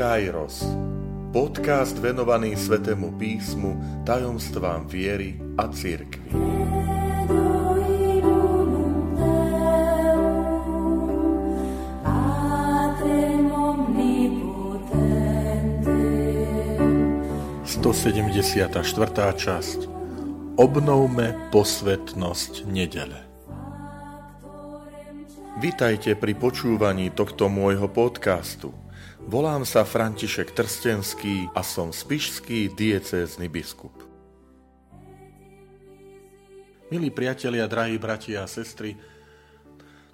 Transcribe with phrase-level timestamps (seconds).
[0.00, 0.64] Kairos.
[1.28, 5.68] Podcast venovaný Svetému písmu, tajomstvám viery a.
[17.68, 18.80] Sto sedemdesiata
[19.36, 19.84] časť
[20.56, 23.20] Obnovme posvetnosť nedele.
[25.60, 28.72] Vitajte pri počúvaní tohto môjho podcastu–
[29.28, 33.92] Volám sa František Trstenský a som spišský diecézny biskup.
[36.88, 38.96] Milí priatelia, drahí bratia a sestry,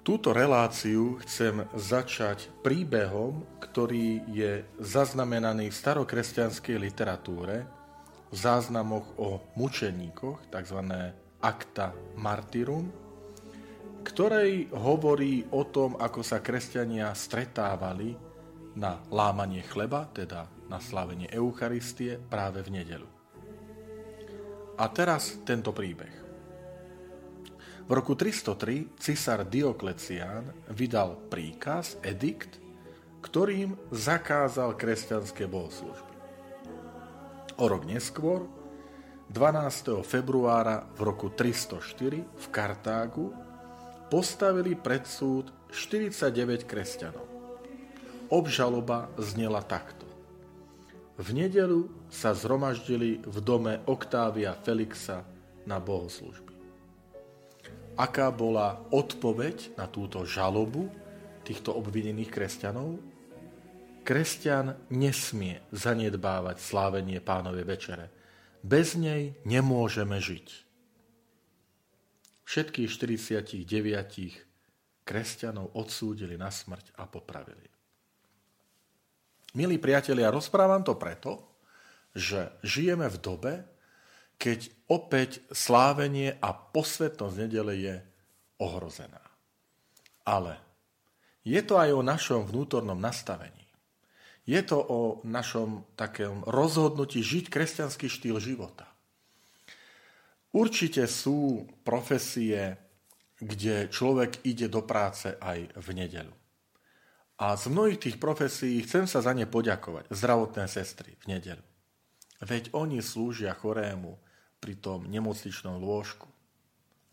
[0.03, 7.63] túto reláciu chcem začať príbehom, ktorý je zaznamenaný v starokresťanskej literatúre,
[8.27, 10.79] v záznamoch o mučeníkoch, tzv.
[11.39, 12.91] acta martyrum,
[14.03, 18.26] ktorej hovorí o tom, ako sa kresťania stretávali
[18.77, 23.09] na lámanie chleba, teda na slávenie Eucharistie práve v nedelu.
[24.77, 26.13] A teraz tento príbeh.
[27.87, 32.61] V roku 303 cisár Dioklecián vydal príkaz, edikt,
[33.25, 36.13] ktorým zakázal kresťanské bohoslužby.
[37.57, 38.45] O rok neskôr,
[39.33, 40.05] 12.
[40.05, 43.33] februára v roku 304 v Kartágu
[44.13, 47.36] postavili pred súd 49 kresťanov.
[48.27, 50.03] Obžaloba znela takto.
[51.15, 55.23] V nedelu sa zhromaždili v dome Oktávia Felixa
[55.63, 56.51] na bohoslužby.
[57.97, 60.91] Aká bola odpoveď na túto žalobu
[61.41, 63.01] týchto obvinených kresťanov?
[64.05, 68.11] Kresťan nesmie zanedbávať slávenie pánovej večere.
[68.59, 70.47] Bez nej nemôžeme žiť.
[72.43, 73.63] Všetkých 49
[75.07, 77.76] kresťanov odsúdili na smrť a popravili.
[79.57, 81.57] Milí priatelia, rozprávam to preto,
[82.13, 83.53] že žijeme v dobe,
[84.37, 87.95] keď opäť slávenie a posvetnosť nedele je
[88.61, 89.25] ohrozená.
[90.29, 90.61] Ale
[91.41, 93.65] je to aj o našom vnútornom nastavení.
[94.45, 98.85] Je to o našom takém rozhodnutí žiť kresťanský štýl života.
[100.53, 102.77] Určite sú profesie,
[103.41, 106.35] kde človek ide do práce aj v nedelu.
[107.37, 110.09] A z mnohých tých profesí chcem sa za ne poďakovať.
[110.09, 111.65] Zdravotné sestry v nedelu.
[112.41, 114.17] Veď oni slúžia chorému
[114.57, 116.25] pri tom nemocničnom lôžku.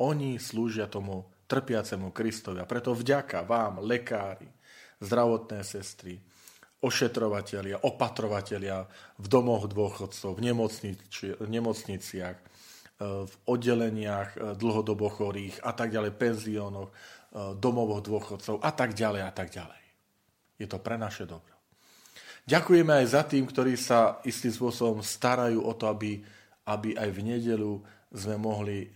[0.01, 2.59] Oni slúžia tomu trpiacemu Kristovi.
[2.61, 4.49] A preto vďaka vám, lekári,
[5.05, 6.17] zdravotné sestry,
[6.81, 8.89] ošetrovatelia, opatrovatelia
[9.21, 12.45] v domoch dôchodcov, v, nemocnici, nemocniciach, e,
[13.25, 16.95] v oddeleniach e, dlhodobo chorých a tak ďalej, penziónoch, e,
[17.57, 19.84] domovoch dôchodcov a tak ďalej a tak ďalej.
[20.59, 21.55] Je to pre naše dobro.
[22.45, 26.21] Ďakujeme aj za tým, ktorí sa istým spôsobom starajú o to, aby,
[26.69, 27.81] aby aj v nedelu
[28.13, 28.89] sme mohli e,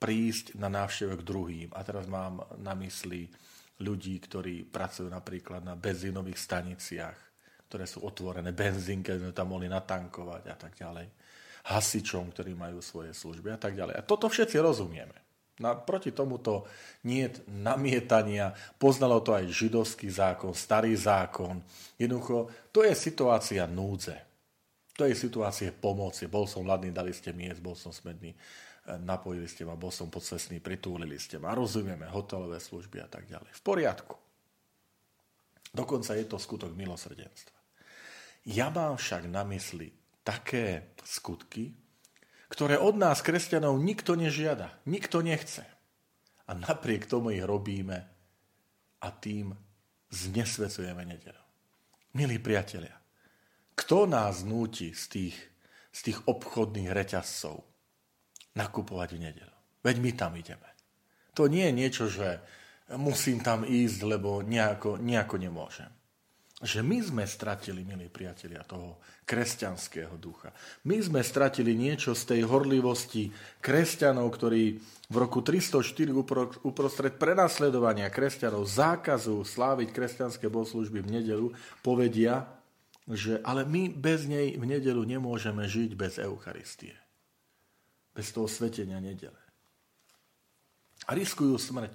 [0.00, 1.68] prísť na návštevu k druhým.
[1.76, 3.28] A teraz mám na mysli
[3.84, 7.18] ľudí, ktorí pracujú napríklad na benzínových staniciach,
[7.68, 11.06] ktoré sú otvorené, benzínke, sme tam mohli natankovať a tak ďalej.
[11.64, 14.00] Hasičom, ktorí majú svoje služby a tak ďalej.
[14.00, 15.23] A toto všetci rozumieme.
[15.62, 16.66] Na, proti tomuto
[17.06, 18.50] nie namietania.
[18.74, 21.62] Poznalo to aj židovský zákon, starý zákon.
[21.94, 24.18] Jednoducho, to je situácia núdze.
[24.98, 26.26] To je situácia pomoci.
[26.26, 30.10] Bol som hladný, dali ste mi bol som smedný, eh, napojili ste ma, bol som
[30.10, 31.54] podsesný, pritúlili ste ma.
[31.54, 33.50] Rozumieme, hotelové služby a tak ďalej.
[33.50, 34.16] V poriadku.
[35.74, 37.58] Dokonca je to skutok milosrdenstva.
[38.46, 39.90] Ja mám však na mysli
[40.22, 41.74] také skutky,
[42.54, 45.66] ktoré od nás, kresťanov, nikto nežiada, nikto nechce.
[46.46, 47.98] A napriek tomu ich robíme
[49.02, 49.50] a tým
[50.14, 51.42] znesvecujeme nedelu.
[52.14, 52.94] Milí priatelia,
[53.74, 55.36] kto nás núti z tých,
[55.90, 57.58] z tých obchodných reťazcov
[58.54, 59.56] nakupovať v nedelu?
[59.82, 60.70] Veď my tam ideme.
[61.34, 62.38] To nie je niečo, že
[62.94, 65.90] musím tam ísť, lebo nejako, nejako nemôžem
[66.64, 68.96] že my sme stratili, milí priatelia, toho
[69.28, 70.48] kresťanského ducha.
[70.88, 73.28] My sme stratili niečo z tej horlivosti
[73.60, 74.80] kresťanov, ktorí
[75.12, 75.84] v roku 304
[76.64, 81.46] uprostred prenasledovania kresťanov, zákazu sláviť kresťanské bohoslužby v nedelu,
[81.84, 82.48] povedia,
[83.04, 86.96] že ale my bez nej v nedelu nemôžeme žiť bez Eucharistie.
[88.16, 89.36] Bez toho svetenia nedele.
[91.04, 91.92] A riskujú smrť.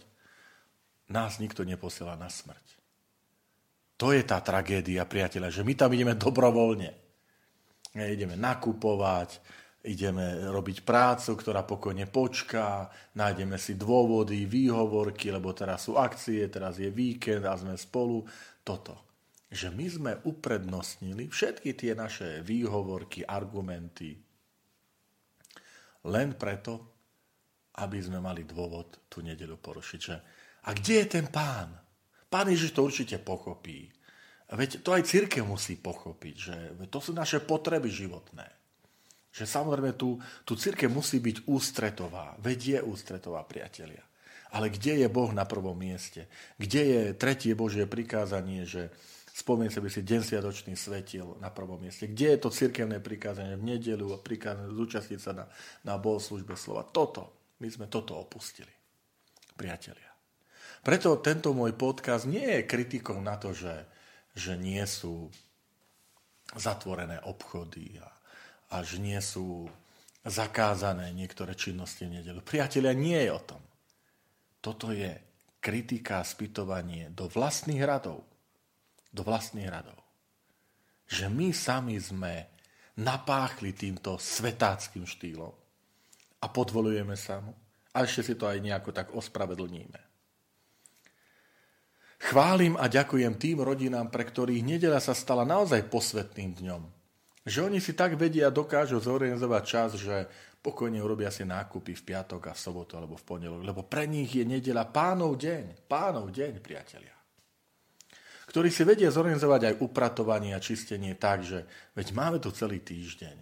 [1.09, 2.78] Nás nikto neposiela na smrť.
[3.99, 6.91] To je tá tragédia, priateľa, že my tam ideme dobrovoľne.
[7.99, 9.43] Ideme nakupovať,
[9.83, 12.87] ideme robiť prácu, ktorá pokojne počká,
[13.19, 18.23] nájdeme si dôvody, výhovorky, lebo teraz sú akcie, teraz je víkend a sme spolu.
[18.63, 19.09] Toto.
[19.49, 24.13] že my sme uprednostnili všetky tie naše výhovorky, argumenty
[26.07, 26.95] len preto,
[27.81, 29.99] aby sme mali dôvod tú nedelu porušiť.
[29.99, 30.15] Že,
[30.63, 31.88] a kde je ten pán?
[32.29, 33.89] Pán Ježiš to určite pochopí.
[34.49, 36.55] Veď to aj církev musí pochopiť, že
[36.89, 38.45] to sú naše potreby životné.
[39.29, 42.33] Že samozrejme tu, tu církev musí byť ústretová.
[42.41, 44.01] Veď je ústretová, priatelia.
[44.49, 46.25] Ale kde je Boh na prvom mieste?
[46.57, 48.89] Kde je tretie Božie prikázanie, že
[49.39, 52.11] Spomeň si by si deň sviatočný svetil na prvom mieste.
[52.11, 55.45] Kde je to cirkevné prikázanie v nedelu a prikázanie zúčastniť sa na,
[55.87, 56.83] na bohoslužbe slova.
[56.83, 58.71] Toto, my sme toto opustili,
[59.55, 60.08] priatelia.
[60.81, 63.85] Preto tento môj podcast nie je kritikou na to, že,
[64.33, 65.27] že nie sú
[66.55, 68.09] zatvorené obchody a,
[68.73, 69.69] a že nie sú
[70.25, 72.41] zakázané niektoré činnosti v nedelu.
[72.41, 73.61] Priatelia, nie je o tom.
[74.59, 75.15] Toto je
[75.59, 78.29] kritika a spytovanie do vlastných radov
[79.09, 79.97] do vlastných radov.
[81.09, 82.45] Že my sami sme
[83.01, 85.53] napáchli týmto svetáckým štýlom
[86.39, 87.55] a podvolujeme sa mu
[87.89, 90.08] a ešte si to aj nejako tak ospravedlníme.
[92.19, 96.81] Chválim a ďakujem tým rodinám, pre ktorých nedela sa stala naozaj posvetným dňom.
[97.47, 100.27] Že oni si tak vedia a dokážu zorganizovať čas, že
[100.59, 104.35] pokojne urobia si nákupy v piatok a v sobotu alebo v pondelok, lebo pre nich
[104.35, 105.87] je nedela pánov deň.
[105.87, 107.19] Pánov deň, priatelia
[108.49, 113.37] ktorí si vedia zorganizovať aj upratovanie a čistenie tak, že veď máme tu celý týždeň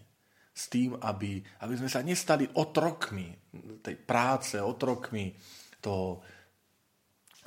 [0.51, 3.31] s tým, aby, aby sme sa nestali otrokmi
[3.79, 5.31] tej práce, otrokmi
[5.79, 6.19] toho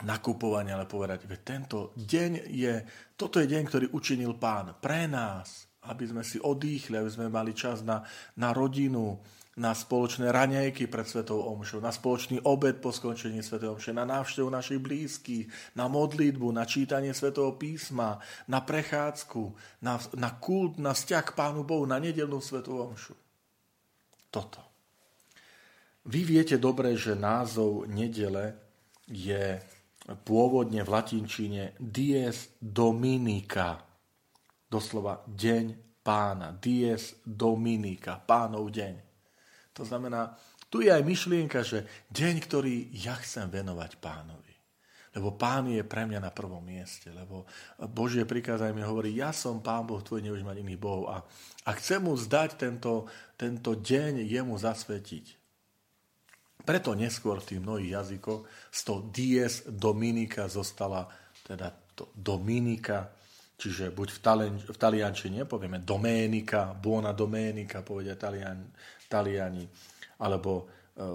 [0.04, 2.74] nakupovania, ale povedať, že tento deň je,
[3.16, 7.56] toto je deň, ktorý učinil pán pre nás, aby sme si odýchli, aby sme mali
[7.56, 8.04] čas na,
[8.36, 9.16] na rodinu,
[9.60, 14.48] na spoločné raňajky pred Svetou Omšou, na spoločný obed po skončení Svetej Omše, na návštevu
[14.48, 19.42] našich blízkych, na modlitbu, na čítanie Svetého písma, na prechádzku,
[19.84, 23.12] na, na kult, na vzťah k Pánu Bohu, na nedelnú Svetú Omšu.
[24.32, 24.62] Toto.
[26.08, 28.56] Vy viete dobre, že názov nedele
[29.10, 29.60] je
[30.24, 33.80] pôvodne v latinčine dies dominica,
[34.66, 38.94] doslova deň pána, dies dominica, pánov deň.
[39.76, 40.34] To znamená,
[40.70, 44.50] tu je aj myšlienka, že deň, ktorý ja chcem venovať pánovi.
[45.10, 47.10] Lebo pán je pre mňa na prvom mieste.
[47.10, 47.42] Lebo
[47.90, 51.10] Božie prikázanie mi hovorí, ja som pán Boh tvoj, nebudeš mať iných bohov.
[51.10, 51.16] A,
[51.66, 55.39] a chcem mu zdať tento, tento deň, jemu zasvetiť.
[56.60, 58.40] Preto neskôr v tých mnohých jazykoch
[58.70, 61.08] z toho dies Dominika zostala
[61.44, 63.10] teda to Dominika,
[63.60, 68.72] čiže buď v, talen, v taliančine povieme Doménika, Buona Doménika, povedia talian,
[69.10, 69.66] Taliani,
[70.22, 70.64] alebo e,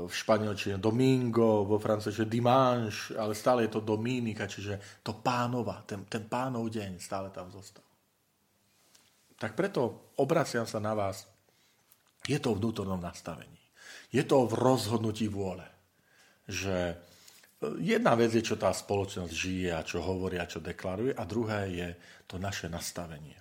[0.05, 6.05] v španielčine Domingo, vo francúzštine Dimanche, ale stále je to Dominika, čiže to pánova, ten,
[6.05, 7.85] ten pánov deň stále tam zostal.
[9.39, 11.27] Tak preto obraciam sa na vás.
[12.25, 13.64] Je to vnútornom nastavení.
[14.09, 15.65] Je to v rozhodnutí vôle.
[16.45, 16.95] Že e,
[17.81, 21.61] jedna vec je, čo tá spoločnosť žije a čo hovorí a čo deklaruje a druhé
[21.71, 21.89] je
[22.29, 23.37] to naše nastavenie.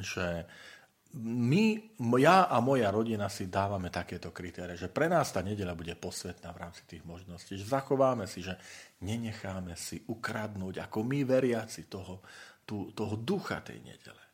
[0.00, 0.44] Že
[1.18, 1.64] my,
[2.22, 6.54] ja a moja rodina si dávame takéto kritérie, že pre nás tá nedeľa bude posvetná
[6.54, 8.54] v rámci tých možností, že zachováme si, že
[9.02, 12.22] nenecháme si ukradnúť ako my veriaci toho,
[12.62, 14.29] tú, toho ducha tej nedele.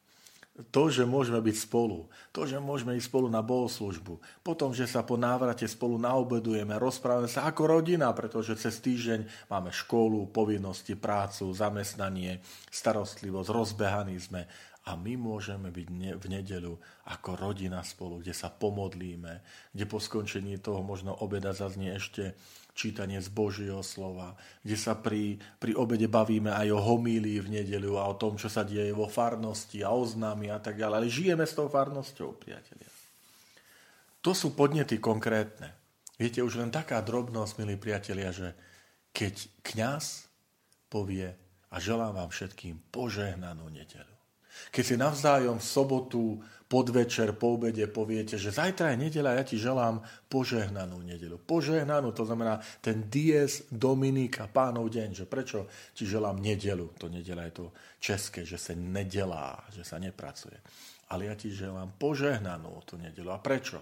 [0.56, 5.04] To, že môžeme byť spolu, to, že môžeme ísť spolu na bohoslužbu, potom, že sa
[5.04, 11.52] po návrate spolu naobedujeme, rozprávame sa ako rodina, pretože cez týždeň máme školu, povinnosti, prácu,
[11.52, 12.40] zamestnanie,
[12.72, 14.48] starostlivosť, rozbehaní sme
[14.86, 15.86] a my môžeme byť
[16.16, 16.72] v nedelu
[17.10, 19.44] ako rodina spolu, kde sa pomodlíme,
[19.76, 22.32] kde po skončení toho možno obeda zaznie ešte
[22.76, 27.96] čítanie z Božieho slova, kde sa pri, pri obede bavíme aj o homílii v nedelu
[27.96, 30.96] a o tom, čo sa deje vo farnosti a oznámi a tak ďalej.
[31.00, 32.92] Ale žijeme s tou farnosťou, priatelia.
[34.20, 35.72] To sú podnety konkrétne.
[36.20, 38.52] Viete, už len taká drobnosť, milí priatelia, že
[39.16, 40.28] keď kňaz
[40.92, 41.32] povie
[41.72, 44.16] a želám vám všetkým požehnanú nedelu.
[44.70, 46.22] Keď si navzájom v sobotu,
[46.66, 51.38] podvečer, po obede poviete, že zajtra je nedela, ja ti želám požehnanú nedelu.
[51.38, 55.22] Požehnanú, to znamená ten dies Dominika, pánov deň.
[55.22, 55.58] Že prečo
[55.94, 56.90] ti želám nedelu?
[56.98, 57.66] To nedela je to
[58.02, 60.58] české, že sa nedelá, že sa nepracuje.
[61.14, 63.30] Ale ja ti želám požehnanú tú nedelu.
[63.30, 63.78] A prečo?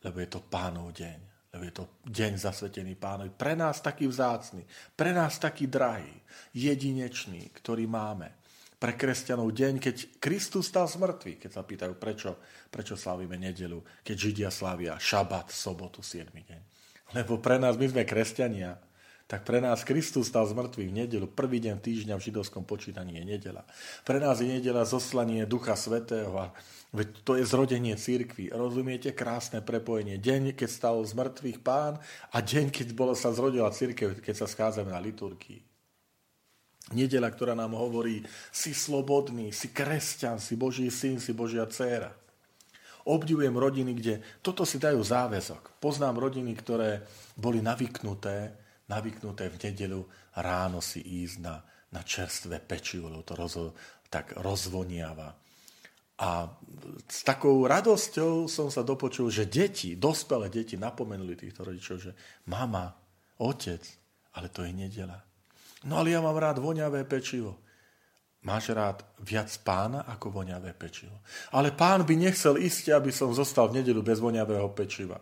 [0.00, 3.34] Lebo je to pánov deň lebo je to deň zasvetený pánovi.
[3.34, 4.62] Pre nás taký vzácny,
[4.94, 6.14] pre nás taký drahý,
[6.54, 8.39] jedinečný, ktorý máme
[8.80, 12.40] pre kresťanov deň, keď Kristus stal z mŕtvych, keď sa pýtajú, prečo,
[12.72, 16.60] prečo slávime nedelu, keď Židia slávia šabat, sobotu, 7 deň.
[17.12, 18.80] Lebo pre nás, my sme kresťania,
[19.30, 21.26] tak pre nás Kristus stal z mŕtvych v nedelu.
[21.30, 23.62] Prvý deň týždňa v židovskom počítaní je nedela.
[24.02, 26.50] Pre nás je nedela zoslanie Ducha Svetého a
[27.22, 28.50] to je zrodenie církvy.
[28.50, 29.14] Rozumiete?
[29.14, 30.18] Krásne prepojenie.
[30.18, 32.02] Deň, keď stal z mŕtvych pán
[32.34, 35.69] a deň, keď bolo, sa zrodila církev, keď sa schádzame na liturgii.
[36.90, 42.10] Nedela, ktorá nám hovorí, si slobodný, si kresťan, si Boží syn, si Božia dcéra.
[43.06, 45.78] Obdivujem rodiny, kde toto si dajú záväzok.
[45.78, 47.04] Poznám rodiny, ktoré
[47.38, 48.60] boli navyknuté
[48.90, 50.00] navyknuté v nedelu
[50.42, 51.62] ráno si ísť na,
[51.94, 53.64] na čerstvé pečivo, lebo to rozo,
[54.10, 55.30] tak rozvoniava.
[56.20, 56.44] A
[57.08, 62.12] s takou radosťou som sa dopočul, že deti, dospelé deti napomenuli týchto rodičov, že
[62.50, 62.92] mama,
[63.40, 63.80] otec,
[64.36, 65.16] ale to je nedela.
[65.88, 67.56] No ale ja mám rád voňavé pečivo.
[68.40, 71.20] Máš rád viac pána ako voňavé pečivo.
[71.52, 75.20] Ale pán by nechcel ísť, aby som zostal v nedelu bez voňavého pečiva.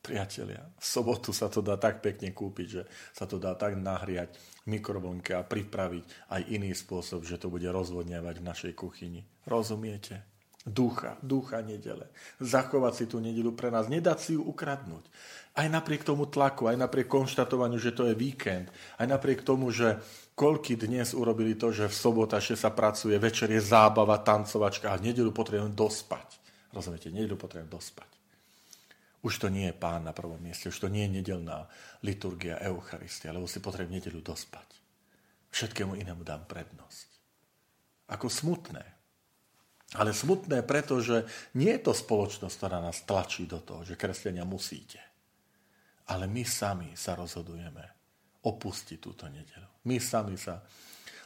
[0.00, 4.38] Priatelia, v sobotu sa to dá tak pekne kúpiť, že sa to dá tak nahriať
[4.70, 9.26] mikrovlnke a pripraviť aj iný spôsob, že to bude rozvodňovať v našej kuchyni.
[9.50, 10.35] Rozumiete?
[10.66, 12.10] Ducha, ducha nedele.
[12.42, 15.06] Zachovať si tú nedelu pre nás, nedať si ju ukradnúť.
[15.54, 18.66] Aj napriek tomu tlaku, aj napriek konštatovaniu, že to je víkend,
[18.98, 20.02] aj napriek tomu, že
[20.34, 24.98] koľky dnes urobili to, že v sobota že sa pracuje, večer je zábava, tancovačka a
[24.98, 26.28] v nedelu potrebujem dospať.
[26.74, 28.10] Rozumiete, nedelu potrebujem dospať.
[29.22, 31.70] Už to nie je pán na prvom mieste, už to nie je nedelná
[32.02, 34.66] liturgia Eucharistia, lebo si potrebujem nedelu dospať.
[35.54, 37.08] Všetkému inému dám prednosť.
[38.10, 38.95] Ako smutné.
[39.94, 41.22] Ale smutné, pretože
[41.54, 44.98] nie je to spoločnosť, ktorá nás tlačí do toho, že kresťania musíte.
[46.10, 47.86] Ale my sami sa rozhodujeme
[48.42, 49.66] opustiť túto nedelu.
[49.86, 50.58] My sami sa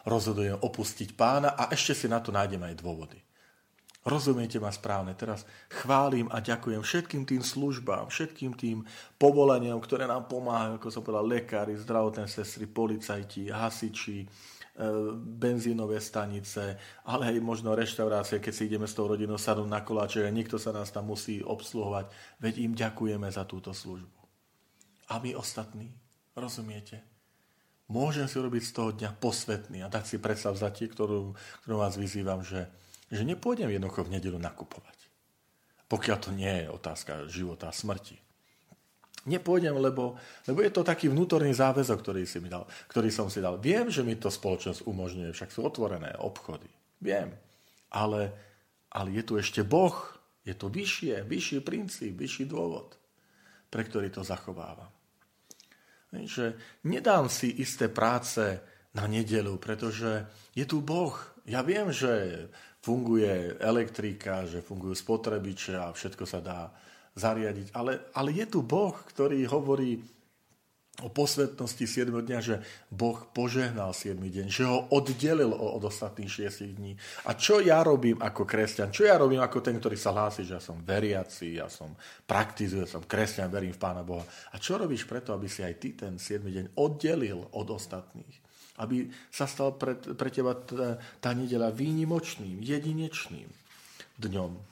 [0.04, 3.20] rozhodujeme opustiť pána a ešte si na to nájdeme aj dôvody.
[4.00, 5.12] Rozumiete ma správne.
[5.12, 8.80] Teraz chválim a ďakujem všetkým tým službám, všetkým tým
[9.20, 14.24] povoleniam, ktoré nám pomáhajú, ako som povedal, lekári, zdravotné sestry, policajti, hasiči,
[15.20, 20.24] benzínové stanice, ale aj možno reštaurácie, keď si ideme s tou rodinou sadnúť na koláče
[20.24, 22.08] a niekto sa nás tam musí obsluhovať.
[22.38, 24.20] Veď im ďakujeme za túto službu.
[25.10, 25.90] A my ostatní,
[26.38, 27.02] rozumiete?
[27.90, 31.34] Môžem si robiť z toho dňa posvetný a dať si predstavzatie, ktorú,
[31.66, 32.70] ktorú vás vyzývam, že
[33.10, 34.98] že nepôjdem jednoducho v nedelu nakupovať.
[35.90, 38.29] Pokiaľ to nie je otázka života a smrti.
[39.28, 40.16] Nepôjdem, lebo,
[40.48, 43.60] lebo je to taký vnútorný záväzok, ktorý, si mi dal, ktorý som si dal.
[43.60, 46.68] Viem, že mi to spoločnosť umožňuje, však sú otvorené obchody.
[47.04, 47.36] Viem.
[47.92, 48.32] Ale,
[48.88, 49.92] ale je tu ešte Boh,
[50.40, 52.96] je to vyššie, vyšší princíp, vyšší dôvod,
[53.68, 54.88] pre ktorý to zachovávam.
[56.10, 56.56] Že
[56.88, 58.58] nedám si isté práce
[58.96, 61.14] na nedelu, pretože je tu Boh.
[61.44, 62.48] Ja viem, že
[62.80, 66.60] funguje elektrika, že fungujú spotrebiče a všetko sa dá
[67.14, 67.74] zariadiť.
[67.74, 70.02] Ale, ale je tu Boh, ktorý hovorí
[71.00, 72.60] o posvetnosti 7 dňa, že
[72.92, 76.92] Boh požehnal 7 deň, že ho oddelil od ostatných 6 dní.
[77.24, 78.92] A čo ja robím ako kresťan?
[78.92, 81.96] Čo ja robím ako ten, ktorý sa hlási, že ja som veriaci, ja som
[82.28, 84.26] praktizuje, som kresťan, verím v Pána Boha.
[84.52, 88.52] A čo robíš preto, aby si aj ty ten 7 deň oddelil od ostatných?
[88.80, 93.44] aby sa stal pre, pre teba tá, tá nedela výnimočným, jedinečným
[94.16, 94.69] dňom.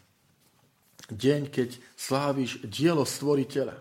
[1.08, 3.76] Deň, keď sláviš dielo stvoriteľa.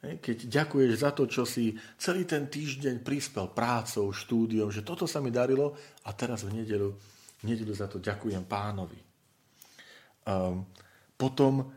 [0.00, 5.20] Keď ďakuješ za to, čo si celý ten týždeň prispel prácou, štúdiom, že toto sa
[5.20, 5.76] mi darilo
[6.08, 6.88] a teraz v nedelu,
[7.40, 8.96] v nedelu za to ďakujem pánovi.
[10.24, 10.64] Um,
[11.20, 11.68] potom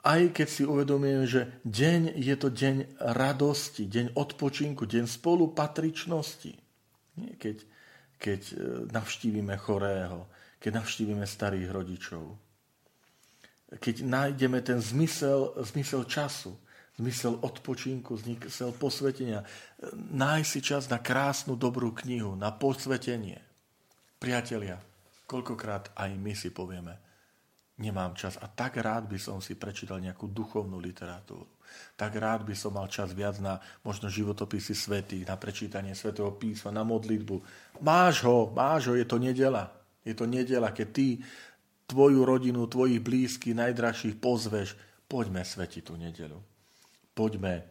[0.00, 2.76] aj keď si uvedomujem, že deň je to deň
[3.12, 6.52] radosti, deň odpočinku, deň spolupatričnosti.
[7.20, 7.36] Nie?
[7.36, 7.56] Keď,
[8.16, 8.54] keď e,
[8.88, 10.24] navštívime chorého,
[10.56, 12.24] keď navštívime starých rodičov.
[13.78, 16.58] Keď nájdeme ten zmysel, zmysel času,
[16.98, 19.46] zmysel odpočinku, zmysel posvetenia.
[19.94, 23.38] Nájsť si čas na krásnu, dobrú knihu, na posvetenie.
[24.18, 24.82] Priatelia,
[25.30, 26.98] koľkokrát aj my si povieme–
[27.80, 28.36] nemám čas.
[28.36, 31.48] A tak rád by som si prečítal nejakú duchovnú literatúru.
[31.96, 36.70] Tak rád by som mal čas viac na možno životopisy svetých, na prečítanie svetého písma,
[36.70, 37.40] na modlitbu.
[37.80, 39.72] Máš ho, máš ho, je to nedela.
[40.04, 41.06] Je to nedela, keď ty
[41.90, 44.78] tvoju rodinu, tvojich blízkych, najdražších pozveš,
[45.10, 46.38] poďme svetiť tú nedelu.
[47.10, 47.62] Poďme e,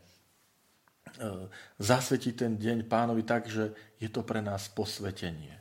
[1.80, 5.56] zasvetiť ten deň pánovi tak, že je to pre nás posvetenie.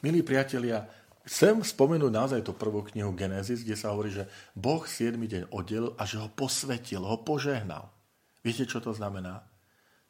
[0.00, 0.88] Milí priatelia,
[1.20, 4.24] Chcem spomenúť naozaj tú prvú knihu Genesis, kde sa hovorí, že
[4.56, 7.92] Boh 7 deň oddelil a že ho posvetil, ho požehnal.
[8.40, 9.44] Viete, čo to znamená?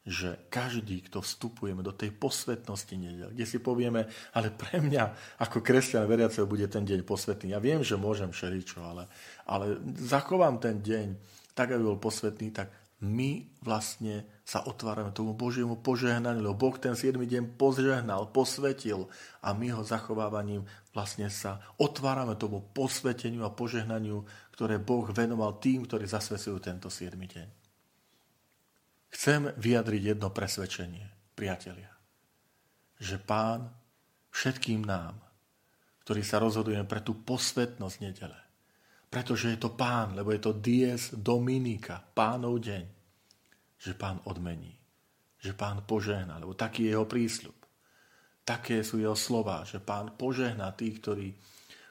[0.00, 5.60] Že každý, kto vstupujeme do tej posvetnosti nedel, kde si povieme, ale pre mňa ako
[5.60, 7.52] kresťan veriaceho bude ten deň posvetný.
[7.52, 9.12] Ja viem, že môžem všeličo, ale,
[9.44, 11.20] ale zachovám ten deň
[11.52, 16.92] tak, aby bol posvetný, tak my vlastne sa otvárame tomu Božiemu požehnaniu, lebo Boh ten
[16.92, 19.08] 7 deň požehnal, posvetil
[19.40, 24.20] a my ho zachovávaním vlastne sa otvárame tomu posveteniu a požehnaniu,
[24.52, 27.59] ktoré Boh venoval tým, ktorí zasvecujú tento 7 deň.
[29.10, 31.90] Chcem vyjadriť jedno presvedčenie, priatelia,
[32.96, 33.66] že Pán
[34.30, 35.18] všetkým nám,
[36.06, 38.40] ktorí sa rozhodujeme pre tú posvetnosť nedele,
[39.10, 42.84] pretože je to Pán, lebo je to dies Dominika, Pánov deň,
[43.80, 44.76] že pán odmení,
[45.40, 47.56] že pán požehná, lebo taký je jeho prísľub.
[48.44, 51.28] Také sú jeho slova, že pán požehná tých, ktorí,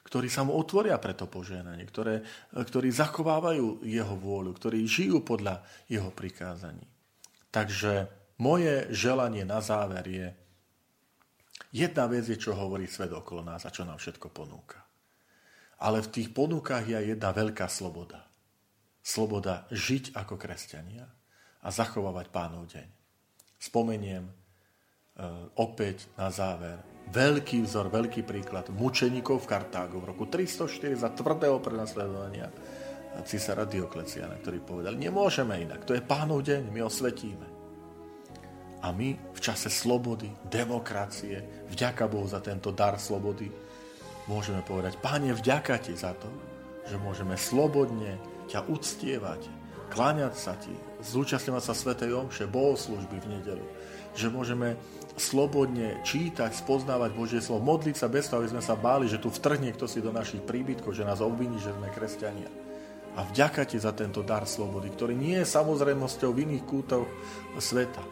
[0.06, 2.22] ktorí sa mu otvoria pre to požehnanie, ktoré,
[2.54, 6.99] ktorí zachovávajú jeho vôľu, ktorí žijú podľa jeho prikázaní.
[7.50, 10.28] Takže moje želanie na záver je,
[11.74, 14.80] jedna vec je, čo hovorí svet okolo nás a čo nám všetko ponúka.
[15.82, 18.26] Ale v tých ponúkach je jedna veľká sloboda.
[19.00, 21.08] Sloboda žiť ako kresťania
[21.60, 22.88] a zachovávať pánov deň.
[23.60, 24.32] Spomeniem e,
[25.56, 26.80] opäť na záver
[27.10, 32.52] veľký vzor, veľký príklad mučeníkov v Kartágu v roku 304 za tvrdého prenasledovania
[33.26, 37.46] císara Diokleciana, ktorý povedal, nemôžeme inak, to je pánov deň, my ho svetíme.
[38.80, 43.52] A my v čase slobody, demokracie, vďaka Bohu za tento dar slobody,
[44.24, 46.30] môžeme povedať, páne, vďaka ti za to,
[46.88, 48.16] že môžeme slobodne
[48.48, 49.46] ťa uctievať,
[49.92, 53.66] kláňať sa ti, zúčastňovať sa Svetej Omše, bohoslužby v nedelu.
[54.16, 54.68] Že môžeme
[55.18, 59.28] slobodne čítať, spoznávať Božie slovo, modliť sa bez toho, aby sme sa báli, že tu
[59.28, 62.69] vtrhne kto si do našich príbytkov, že nás obviní, že sme kresťania.
[63.18, 67.06] A vďaka ti za tento dar slobody, ktorý nie je samozrejmosťou v iných kútoch
[67.58, 68.02] sveta,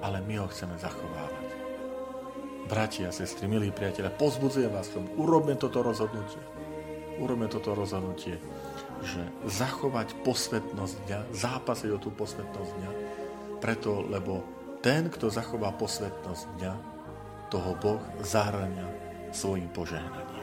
[0.00, 1.44] ale my ho chceme zachovávať.
[2.64, 6.40] Bratia a sestry, milí priatelia, pozbudzujem vás tom, urobme toto rozhodnutie.
[7.20, 8.40] Urobme toto rozhodnutie
[9.04, 12.90] že zachovať posvetnosť dňa, zápasiť o tú posvetnosť dňa,
[13.60, 14.40] preto, lebo
[14.80, 16.74] ten, kto zachová posvetnosť dňa,
[17.52, 18.88] toho Boh zahrania
[19.30, 20.42] svojim požehnaním.